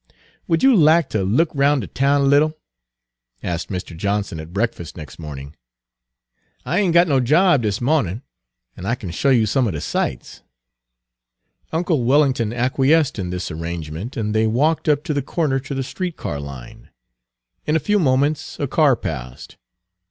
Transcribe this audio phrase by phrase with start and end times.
[0.47, 2.57] "Would you lack ter look 'roun' de town a little?"
[3.43, 3.95] asked Mr.
[3.95, 5.55] Johnson at breakfast next morning.
[6.65, 8.23] "I ain' got no job dis mawnin',
[8.75, 10.41] an' I kin show you some er de sights."
[11.71, 15.83] Uncle Wellington acquiesced in this arrangement, and they walked up to the corner to the
[15.83, 16.89] street car line.
[17.67, 19.57] In a few moments a car passed.